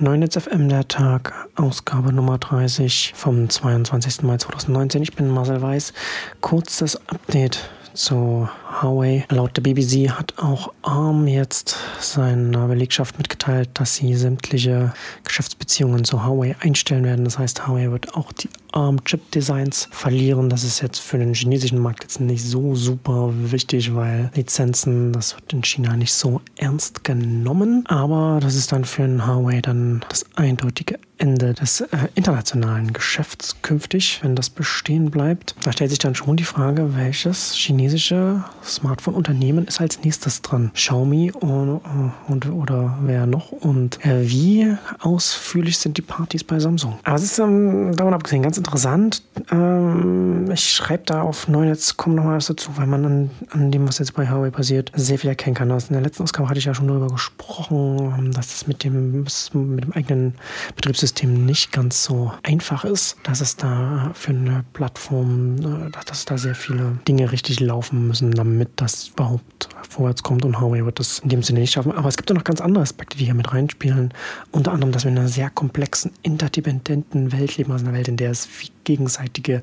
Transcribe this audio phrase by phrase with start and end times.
[0.00, 4.22] 9 FM der Tag, Ausgabe Nummer 30 vom 22.
[4.22, 5.02] Mai 2019.
[5.02, 5.92] Ich bin Marcel Weiß.
[6.40, 9.24] Kurzes Update zu Huawei.
[9.30, 14.92] Laut der BBC hat auch ARM jetzt seiner Belegschaft mitgeteilt, dass sie sämtliche
[15.24, 17.24] Geschäftsbeziehungen zu Huawei einstellen werden.
[17.24, 20.50] Das heißt, Huawei wird auch die ARM-Chip-Designs verlieren.
[20.50, 25.34] Das ist jetzt für den chinesischen Markt jetzt nicht so super wichtig, weil Lizenzen, das
[25.34, 27.84] wird in China nicht so ernst genommen.
[27.88, 33.56] Aber das ist dann für ein Huawei dann das eindeutige Ende des äh, internationalen Geschäfts
[33.62, 35.56] künftig, wenn das bestehen bleibt.
[35.64, 40.70] Da stellt sich dann schon die Frage, welches chinesische Smartphone-Unternehmen ist als nächstes dran?
[40.74, 41.80] Xiaomi und,
[42.28, 43.52] und oder wer noch?
[43.52, 46.98] Und äh, wie ausführlich sind die Partys bei Samsung?
[47.04, 49.22] Aber es ist ähm, davon abgesehen ganz interessant.
[49.50, 53.70] Ähm, ich schreibe da auf Neunetz, kommt noch mal was dazu, weil man an, an,
[53.70, 55.70] dem, was jetzt bei Huawei passiert, sehr viel erkennen kann.
[55.70, 59.24] Also in der letzten Ausgabe hatte ich ja schon darüber gesprochen, dass es mit dem,
[59.52, 60.34] mit dem eigenen
[60.76, 66.24] Betriebssystem Betriebssystem nicht ganz so einfach ist, dass es da für eine Plattform, äh, dass
[66.24, 70.98] da sehr viele Dinge richtig laufen müssen, damit das überhaupt vorwärts kommt und Huawei wird
[70.98, 71.92] das in dem Sinne nicht schaffen.
[71.92, 74.12] Aber es gibt ja noch ganz andere Aspekte, die hier mit reinspielen.
[74.50, 78.16] Unter anderem, dass wir in einer sehr komplexen, interdependenten Welt leben, also einer Welt, in
[78.16, 78.46] der es
[78.84, 79.62] gegenseitige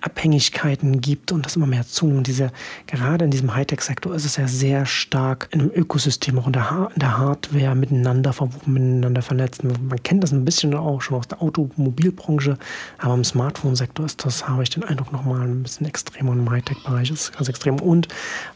[0.00, 2.26] Abhängigkeiten gibt und das immer mehr zunimmt.
[2.26, 2.52] Diese,
[2.86, 6.70] gerade in diesem Hightech-Sektor ist es ja sehr stark in einem Ökosystem, auch in der,
[6.70, 9.62] ha in der Hardware miteinander verwoben, miteinander vernetzt.
[9.62, 12.56] Man kennt das ein bisschen auch schon aus der Automobilbranche,
[12.98, 16.50] aber im Smartphone-Sektor ist das, habe ich den Eindruck, nochmal ein bisschen extremer und im
[16.50, 17.80] Hightech-Bereich ist ganz extrem.
[17.80, 18.08] Und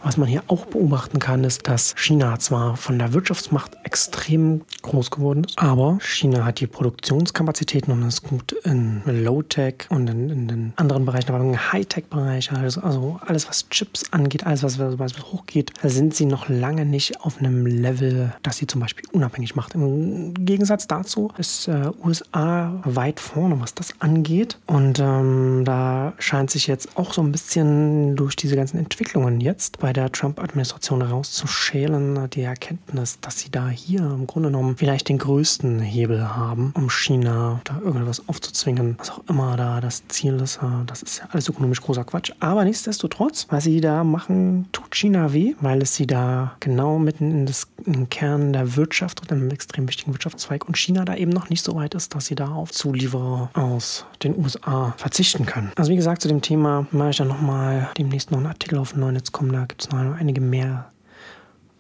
[0.02, 5.10] was man hier auch beobachten kann, ist, dass China zwar von der Wirtschaftsmacht extrem groß
[5.10, 10.48] geworden ist, aber China hat die Produktionskapazitäten und ist gut in Low-Tech und in, in
[10.48, 15.14] den anderen Bereichen aber im Hightech-Bereich, also, also, alles, was Chips angeht, alles, was, was,
[15.22, 19.74] hochgeht, sind sie noch lange nicht auf einem Level, das sie zum Beispiel unabhängig macht.
[19.74, 24.58] Im Gegensatz dazu ist äh, USA weit vorne, was das angeht.
[24.66, 29.78] Und ähm, da scheint sich jetzt auch so ein bisschen durch diese ganzen Entwicklungen jetzt
[29.78, 35.18] bei der Trump-Administration rauszuschälen, die Erkenntnis, dass sie da hier im Grunde genommen vielleicht den
[35.18, 40.60] größten Hebel haben, um China da irgendwas aufzuzwingen, was auch immer da das Ziel ist.
[40.86, 42.32] Das ist ja alles ökonomisch großer Quatsch.
[42.40, 47.30] Aber nichtsdestotrotz, was sie da machen, tut China weh, weil es sie da genau mitten
[47.30, 51.30] in, das, den Kern der Wirtschaft und einem extrem wichtigen Wirtschaftszweig und China da eben
[51.30, 55.72] noch nicht so weit ist, dass sie da auf Zulieferer aus den USA verzichten können.
[55.76, 58.94] Also wie gesagt, zu dem Thema mache ich dann nochmal demnächst noch einen Artikel auf
[58.94, 59.52] Neunetz kommen.
[59.52, 60.90] Da gibt es noch einige mehr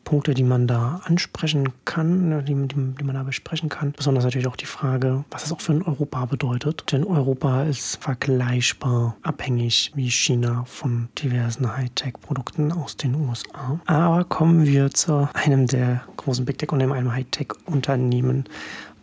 [0.04, 3.92] Punkte, die man da ansprechen kann, ne, die, die, die, man da besprechen kann.
[3.92, 6.92] Besonders natürlich auch die Frage, was das auch für ein Europa bedeutet.
[6.92, 13.80] Denn Europa ist vergleichbar abhängig wie China von diversen Hightech-Produkten aus den USA.
[13.86, 18.44] Aber kommen wir zu einem der großen Big Tech und einem Hightech-Unternehmen,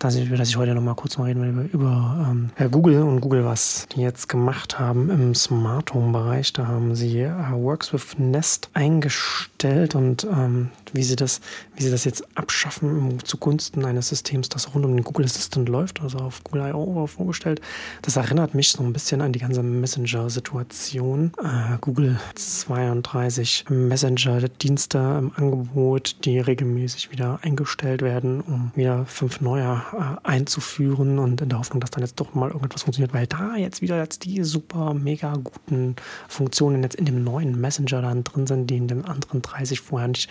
[0.03, 3.21] dass ich, dass ich heute noch mal kurz mal reden will über, ähm, Google und
[3.21, 6.53] Google, was die jetzt gemacht haben im Smart Home Bereich.
[6.53, 11.39] Da haben sie äh, Works with Nest eingestellt und ähm, wie sie das,
[11.75, 16.01] wie sie das jetzt abschaffen zugunsten eines Systems, das rund um den Google Assistant läuft,
[16.01, 17.05] also auf Google I.O.
[17.07, 17.61] vorgestellt.
[18.01, 21.33] Das erinnert mich so ein bisschen an die ganze Messenger-Situation.
[21.37, 29.90] Äh, Google 32 Messenger-Dienste im Angebot, die regelmäßig wieder eingestellt werden, um wieder fünf neue
[30.23, 33.81] einzuführen und in der Hoffnung, dass dann jetzt doch mal irgendetwas funktioniert, weil da jetzt
[33.81, 35.95] wieder jetzt die super mega guten
[36.27, 40.09] Funktionen jetzt in dem neuen Messenger dann drin sind, die in dem anderen 30 vorher
[40.09, 40.29] nicht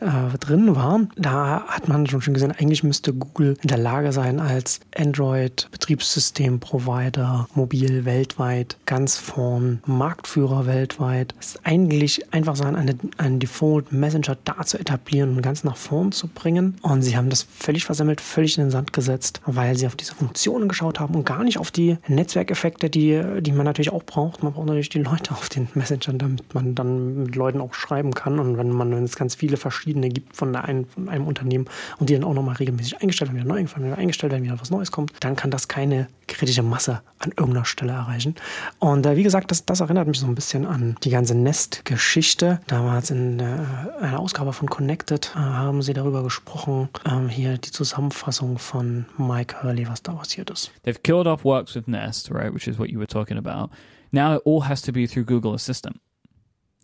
[0.00, 1.00] äh, drin war.
[1.16, 8.04] Da hat man schon gesehen, eigentlich müsste Google in der Lage sein, als Android-Betriebssystem-Provider mobil
[8.04, 15.36] weltweit ganz vorn, Marktführer weltweit, es eigentlich einfach sein, eine, einen Default-Messenger da zu etablieren
[15.36, 16.76] und ganz nach vorn zu bringen.
[16.82, 20.14] Und sie haben das völlig versammelt, völlig in den Sand gesetzt, weil sie auf diese
[20.14, 24.42] Funktionen geschaut haben und gar nicht auf die Netzwerkeffekte, die, die man natürlich auch braucht.
[24.42, 28.14] Man braucht natürlich die Leute auf den Messengern, damit man dann mit Leuten auch schreiben
[28.14, 28.38] kann.
[28.38, 31.66] Und wenn man wenn es ganz viele verschiedene gibt von, ein, von einem Unternehmen
[31.98, 34.70] und die dann auch nochmal regelmäßig eingestellt werden, wieder neu wieder eingestellt werden, wieder was
[34.70, 38.34] Neues kommt, dann kann das keine kritische Masse an irgendeiner Stelle erreichen.
[38.78, 42.60] Und äh, wie gesagt, das, das erinnert mich so ein bisschen an die ganze Nest-Geschichte.
[42.66, 43.44] Damals in äh,
[44.00, 46.88] einer Ausgabe von Connected äh, haben sie darüber gesprochen.
[47.04, 48.83] Ähm, hier die Zusammenfassung von
[49.18, 50.70] Mike Hurley, was da passiert ist.
[50.82, 53.70] They've killed off Works with Nest, right, which is what you were talking about.
[54.12, 56.00] Now it all has to be through Google Assistant.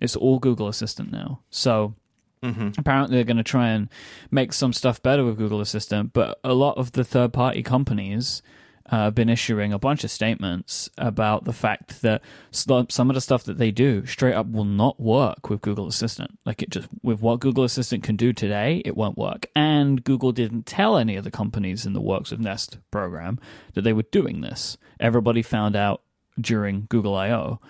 [0.01, 1.41] It's all Google Assistant now.
[1.51, 1.95] So
[2.43, 2.71] Mm-hmm.
[2.79, 3.89] Apparently, they're going to try and
[4.31, 8.43] make some stuff better with Google Assistant, but a lot of the third party companies
[8.91, 13.45] uh, been issuing a bunch of statements about the fact that some of the stuff
[13.45, 16.39] that they do straight up will not work with Google Assistant.
[16.45, 19.47] Like it just, with what Google Assistant can do today, it won't work.
[19.55, 23.39] And Google didn't tell any of the companies in the Works of Nest program
[23.75, 24.77] that they were doing this.
[24.99, 26.03] Everybody found out
[26.41, 27.61] during Google I.O.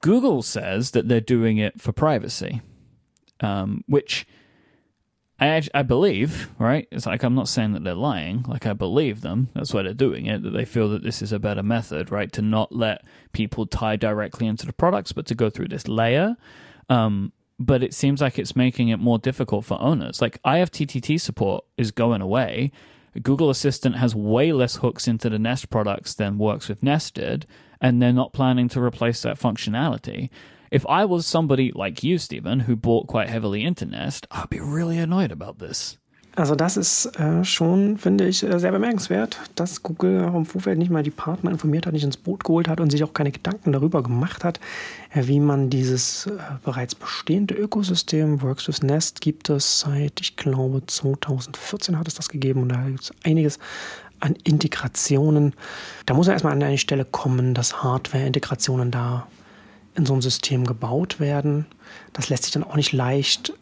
[0.00, 2.62] Google says that they're doing it for privacy,
[3.40, 4.26] um, which
[5.40, 6.88] I I believe, right?
[6.90, 8.44] It's like I'm not saying that they're lying.
[8.48, 9.48] Like I believe them.
[9.54, 10.42] That's why they're doing it.
[10.42, 12.32] That they feel that this is a better method, right?
[12.32, 16.36] To not let people tie directly into the products, but to go through this layer.
[16.88, 20.20] Um, but it seems like it's making it more difficult for owners.
[20.20, 22.70] Like IFTTT support is going away.
[23.22, 27.46] Google Assistant has way less hooks into the Nest products than works with Nest did,
[27.80, 30.30] and they're not planning to replace that functionality.
[30.72, 34.60] If I was somebody like you, Stephen, who bought quite heavily into Nest, I'd be
[34.60, 35.98] really annoyed about this.
[36.38, 40.78] Also das ist äh, schon, finde ich, äh, sehr bemerkenswert, dass Google auch im Vorfeld
[40.78, 43.32] nicht mal die Partner informiert hat, nicht ins Boot geholt hat und sich auch keine
[43.32, 44.60] Gedanken darüber gemacht hat,
[45.12, 50.36] äh, wie man dieses äh, bereits bestehende Ökosystem, Works with Nest, gibt es seit, ich
[50.36, 53.58] glaube, 2014 hat es das gegeben und da gibt es einiges
[54.20, 55.54] an Integrationen.
[56.06, 59.26] Da muss er erstmal an eine Stelle kommen, dass Hardware-Integrationen da
[59.98, 61.66] in so einem System gebaut werden.
[62.12, 63.52] Das lässt sich dann auch nicht leicht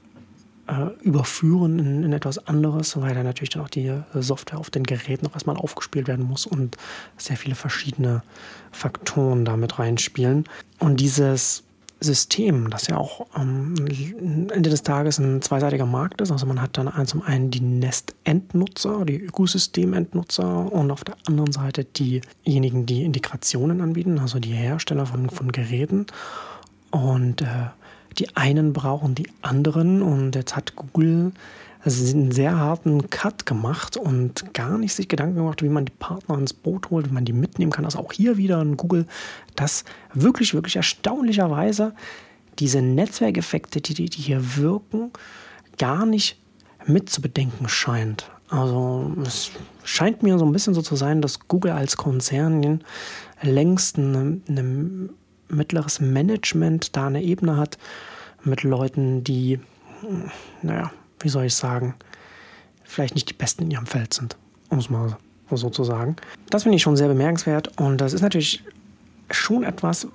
[0.69, 4.85] äh, überführen in, in, etwas anderes, weil da natürlich dann auch die Software auf den
[4.85, 6.77] Geräten noch erstmal aufgespielt werden muss und
[7.17, 8.23] sehr viele verschiedene
[8.71, 10.45] Faktoren damit reinspielen.
[10.79, 11.63] Und dieses
[12.01, 16.31] System, das ja auch am Ende des Tages ein zweiseitiger Markt ist.
[16.31, 21.85] Also man hat dann zum einen die Nest-Endnutzer, die Ökosystem-Endnutzer und auf der anderen Seite
[21.85, 26.07] diejenigen, die Integrationen anbieten, also die Hersteller von, von Geräten.
[26.91, 27.47] Und äh,
[28.19, 31.33] die einen brauchen die anderen und jetzt hat Google
[31.87, 36.37] einen sehr harten Cut gemacht und gar nicht sich Gedanken gemacht, wie man die Partner
[36.37, 37.85] ins Boot holt, wie man die mitnehmen kann.
[37.85, 39.07] Also auch hier wieder ein Google,
[39.55, 41.95] das wirklich, wirklich erstaunlicherweise
[42.59, 45.13] diese Netzwerkeffekte, die, die hier wirken,
[45.79, 46.39] gar nicht
[46.87, 48.31] mitzubedenken scheint.
[48.49, 49.51] Also es
[49.85, 52.81] scheint mir so ein bisschen so zu sein, dass Google als Konzern
[53.43, 55.11] längst ein
[55.49, 57.79] mittleres Management da eine Ebene hat
[58.43, 59.61] mit Leuten, die,
[60.63, 60.91] naja,
[61.21, 61.95] wie soll ich sagen,
[62.85, 64.37] vielleicht nicht die Besten in ihrem Feld sind,
[64.71, 65.17] um es mal
[65.51, 66.17] so zu sagen.
[66.51, 68.65] Das finde ich schon sehr bemerkenswert und das ist natürlich
[69.31, 70.07] schon etwas,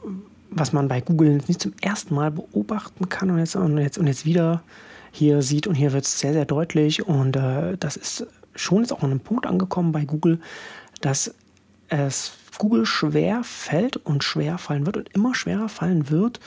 [0.49, 4.07] was man bei Google nicht zum ersten Mal beobachten kann und jetzt, und jetzt, und
[4.07, 4.63] jetzt wieder
[5.11, 8.91] hier sieht und hier wird es sehr, sehr deutlich und äh, das ist schon jetzt
[8.91, 10.39] auch an einem Punkt angekommen bei Google,
[11.01, 11.33] dass
[11.87, 16.39] es Google schwer fällt und schwer fallen wird und immer schwerer fallen wird,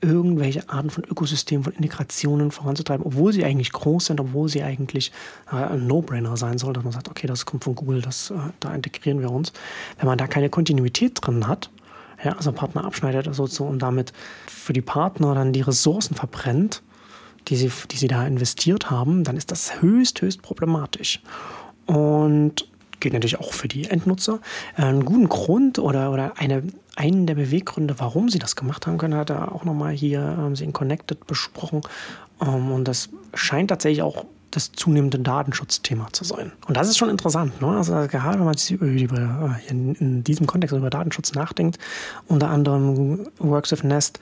[0.00, 5.12] irgendwelche Arten von Ökosystemen, von Integrationen voranzutreiben, obwohl sie eigentlich groß sind, obwohl sie eigentlich
[5.50, 8.34] äh, ein No-Brainer sein soll, dass man sagt, okay, das kommt von Google, das, äh,
[8.60, 9.52] da integrieren wir uns.
[9.98, 11.70] Wenn man da keine Kontinuität drin hat,
[12.24, 14.12] ja, also Partner abschneidet also so, und damit
[14.46, 16.82] für die Partner dann die Ressourcen verbrennt,
[17.48, 21.20] die sie, die sie da investiert haben, dann ist das höchst, höchst problematisch.
[21.86, 22.66] Und
[23.00, 24.40] geht natürlich auch für die Endnutzer.
[24.76, 26.62] Äh, einen guten Grund oder, oder eine,
[27.00, 30.54] einen der Beweggründe, warum sie das gemacht haben können, hat er auch nochmal hier, haben
[30.54, 31.80] sie in Connected besprochen.
[32.42, 36.52] Ähm, und das scheint tatsächlich auch das zunehmende Datenschutzthema zu sein.
[36.66, 37.60] Und das ist schon interessant.
[37.62, 37.68] Ne?
[37.68, 41.78] Also gerade wenn man über, über, in, in, diesem Kontext über Datenschutz nachdenkt,
[42.26, 44.18] unter anderem Works of Nest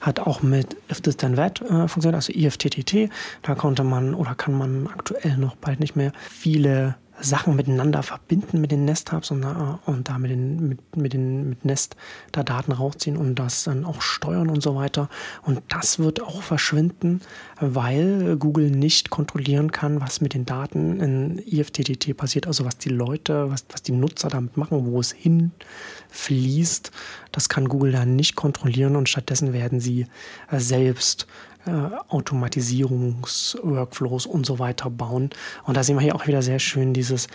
[0.00, 3.10] hat auch mit If This Then That äh, funktioniert, also IFTTT.
[3.42, 8.60] Da konnte man oder kann man aktuell noch bald nicht mehr viele Sachen miteinander verbinden
[8.60, 11.96] mit den Nest-Hubs und, und da mit, den, mit, mit, den, mit Nest
[12.32, 15.08] da Daten rausziehen und das dann auch steuern und so weiter.
[15.42, 17.20] Und das wird auch verschwinden,
[17.60, 22.90] weil Google nicht kontrollieren kann, was mit den Daten in IFTTT passiert, also was die
[22.90, 26.90] Leute, was, was die Nutzer damit machen, wo es hinfließt.
[27.32, 30.06] Das kann Google dann nicht kontrollieren und stattdessen werden sie
[30.50, 31.55] selbst äh,
[32.08, 35.30] Automatisierungsworkflows und so weiter bauen.
[35.64, 37.28] Und da sehen wir hier auch wieder sehr schön dieses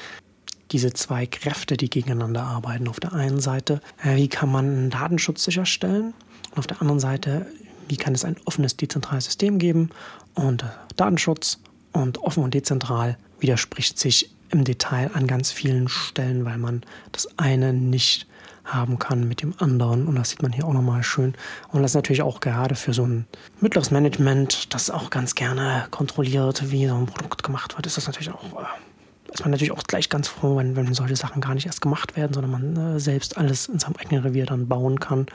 [0.71, 2.88] diese zwei Kräfte, die gegeneinander arbeiten.
[2.88, 6.13] Auf der einen Seite, äh, wie kann man Datenschutz sicherstellen?
[6.51, 7.45] Und auf der anderen Seite,
[7.88, 9.89] wie kann es ein offenes, dezentrales System geben?
[10.33, 11.59] Und äh, Datenschutz
[11.91, 17.27] und offen und dezentral widerspricht sich im Detail an ganz vielen Stellen, weil man das
[17.38, 18.27] eine nicht
[18.65, 20.08] haben kann mit dem anderen.
[20.08, 21.34] Und das sieht man hier auch nochmal schön.
[21.70, 23.25] Und das ist natürlich auch gerade für so ein
[23.60, 28.08] mittleres Management, das auch ganz gerne kontrolliert, wie so ein Produkt gemacht wird, ist das
[28.08, 31.53] natürlich auch, äh, ist man natürlich auch gleich ganz froh, wenn, wenn solche Sachen gar
[31.53, 35.00] nicht erst gemacht werden, sondern man äh, selbst alles in seinem eigenen Revier dann bauen
[35.00, 35.25] kann.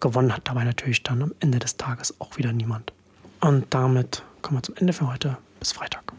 [0.00, 2.92] Gewonnen hat dabei natürlich dann am Ende des Tages auch wieder niemand.
[3.40, 5.36] Und damit kommen wir zum Ende für heute.
[5.60, 6.12] Bis Freitag.